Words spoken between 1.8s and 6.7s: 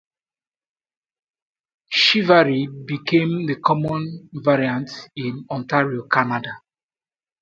"Chivaree" became the common variant in Ontario, Canada.